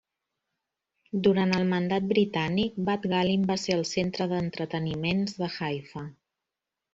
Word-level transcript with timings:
Durant 1.27 1.51
el 1.57 1.65
Mandat 1.73 2.07
Britànic, 2.13 2.79
Bat 2.87 3.05
Galim 3.11 3.43
va 3.51 3.59
ser 3.65 3.77
el 3.81 3.85
centre 3.91 4.29
d'entreteniments 4.33 5.37
de 5.43 5.51
Haifa. 5.53 6.05